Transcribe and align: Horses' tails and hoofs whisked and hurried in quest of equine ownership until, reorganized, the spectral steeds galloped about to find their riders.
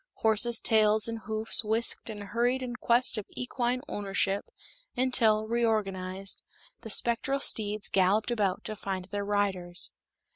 Horses' 0.15 0.61
tails 0.61 1.07
and 1.07 1.19
hoofs 1.27 1.63
whisked 1.63 2.09
and 2.09 2.23
hurried 2.23 2.63
in 2.63 2.75
quest 2.75 3.19
of 3.19 3.27
equine 3.37 3.81
ownership 3.87 4.45
until, 4.97 5.47
reorganized, 5.47 6.41
the 6.81 6.89
spectral 6.89 7.39
steeds 7.39 7.87
galloped 7.87 8.31
about 8.31 8.63
to 8.63 8.75
find 8.75 9.05
their 9.11 9.23
riders. 9.23 9.91